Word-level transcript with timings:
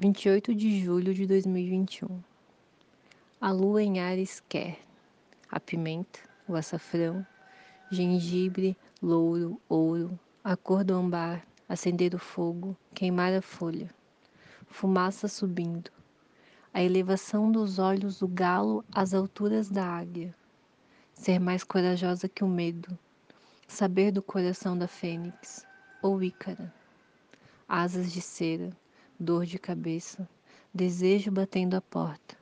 28 0.00 0.54
de 0.54 0.78
julho 0.78 1.12
de 1.12 1.26
2021. 1.26 2.22
A 3.40 3.50
lua 3.50 3.82
em 3.82 3.98
Ares 3.98 4.40
quer 4.48 4.78
a 5.50 5.58
pimenta, 5.58 6.20
o 6.46 6.54
açafrão, 6.54 7.26
gengibre, 7.90 8.76
louro, 9.02 9.60
ouro, 9.68 10.16
a 10.44 10.56
cor 10.56 10.84
do 10.84 10.94
ambar, 10.94 11.44
acender 11.68 12.14
o 12.14 12.18
fogo, 12.18 12.76
queimar 12.94 13.32
a 13.32 13.42
folha, 13.42 13.90
fumaça 14.68 15.26
subindo, 15.26 15.90
a 16.72 16.80
elevação 16.80 17.50
dos 17.50 17.80
olhos 17.80 18.20
do 18.20 18.28
galo 18.28 18.84
às 18.92 19.12
alturas 19.12 19.68
da 19.68 19.84
águia, 19.84 20.32
ser 21.12 21.40
mais 21.40 21.64
corajosa 21.64 22.28
que 22.28 22.44
o 22.44 22.48
medo, 22.48 22.96
saber 23.66 24.12
do 24.12 24.22
coração 24.22 24.78
da 24.78 24.86
fênix, 24.86 25.66
ou 26.00 26.22
ícara, 26.22 26.72
asas 27.68 28.12
de 28.12 28.20
cera, 28.20 28.70
dor 29.18 29.44
de 29.44 29.58
cabeça, 29.58 30.28
desejo 30.72 31.32
batendo 31.32 31.74
a 31.74 31.80
porta. 31.80 32.36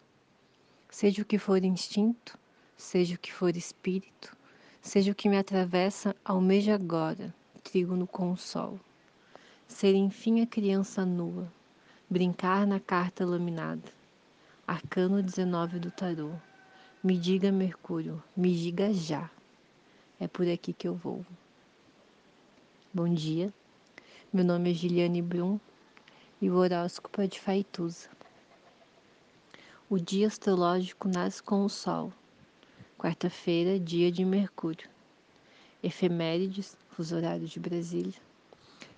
Seja 0.91 1.23
o 1.23 1.25
que 1.25 1.39
for 1.39 1.65
instinto, 1.65 2.39
seja 2.77 3.15
o 3.15 3.19
que 3.19 3.33
for 3.33 3.57
espírito, 3.57 4.37
seja 4.83 5.11
o 5.11 5.15
que 5.15 5.29
me 5.29 5.39
atravessa, 5.39 6.15
almeja 6.23 6.75
agora, 6.75 7.35
trígono 7.65 8.07
com 8.07 8.31
o 8.31 8.37
sol. 8.37 8.79
Ser 9.67 9.95
enfim 9.95 10.43
a 10.43 10.47
criança 10.47 11.07
nua, 11.07 11.51
brincar 12.11 12.67
na 12.67 12.79
carta 12.79 13.25
laminada. 13.25 13.91
Arcano 14.67 15.23
19 15.23 15.79
do 15.79 15.91
tarô. 15.91 16.33
Me 17.03 17.17
diga, 17.17 17.51
Mercúrio, 17.51 18.23
me 18.37 18.55
diga 18.55 18.93
já. 18.93 19.31
É 20.21 20.29
por 20.29 20.47
aqui 20.49 20.73
que 20.73 20.87
eu 20.87 20.95
vou. 20.95 21.25
Bom 22.93 23.09
dia. 23.09 23.53
Meu 24.33 24.45
nome 24.45 24.71
é 24.71 24.75
Giliane 24.75 25.23
Brum 25.23 25.59
e 26.41 26.51
o 26.51 26.57
horóscopo 26.57 27.23
é 27.23 27.27
de 27.27 27.41
Faituza. 27.41 28.09
O 29.89 29.99
dia 29.99 30.27
astrológico 30.27 31.09
nasce 31.09 31.43
com 31.43 31.65
o 31.65 31.69
Sol. 31.69 32.13
Quarta-feira, 32.99 33.79
dia 33.79 34.13
de 34.13 34.25
Mercúrio. 34.25 34.89
Efemérides, 35.83 36.77
fuso 36.91 37.17
horário 37.17 37.47
de 37.47 37.59
Brasília. 37.59 38.21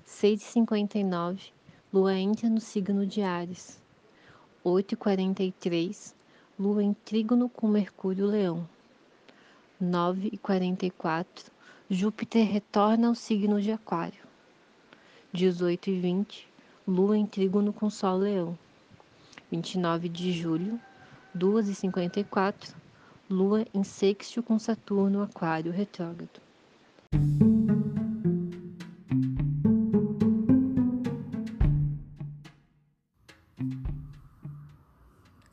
6h59, 0.07 1.53
Lua 1.93 2.15
entra 2.15 2.49
no 2.49 2.61
signo 2.61 3.07
de 3.07 3.23
Ares. 3.23 3.81
8h43, 4.65 6.15
Lua 6.59 6.83
em 6.83 6.93
trígono 6.93 7.49
com 7.49 7.69
Mercúrio 7.69 8.27
Leão. 8.27 8.69
9h44, 9.81 11.27
Júpiter 11.89 12.47
retorna 12.47 13.09
ao 13.09 13.15
signo 13.15 13.63
de 13.63 13.71
Aquário. 13.71 14.27
18h20, 15.33 16.47
Lua 16.89 17.19
em 17.19 17.27
trígono 17.27 17.71
com 17.71 17.91
Sol 17.91 18.17
Leão. 18.17 18.59
29 19.51 20.09
de 20.09 20.33
julho, 20.33 20.81
2h54, 21.37 22.75
Lua 23.29 23.67
em 23.75 23.85
sexto 23.85 24.43
com 24.43 24.59
Saturno 24.59 25.21
Aquário 25.21 25.71
retrógrado. 25.71 26.41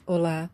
Olá, 0.06 0.50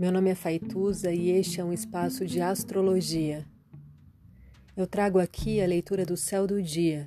meu 0.00 0.10
nome 0.10 0.30
é 0.30 0.34
Faituza 0.34 1.12
e 1.12 1.28
este 1.32 1.60
é 1.60 1.64
um 1.64 1.72
espaço 1.74 2.24
de 2.24 2.40
astrologia. 2.40 3.44
Eu 4.74 4.86
trago 4.86 5.18
aqui 5.18 5.60
a 5.60 5.66
leitura 5.66 6.06
do 6.06 6.16
céu 6.16 6.46
do 6.46 6.62
dia 6.62 7.06